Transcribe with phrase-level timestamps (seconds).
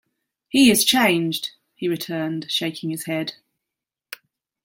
[0.49, 3.33] "He is changed," he returned, shaking his head.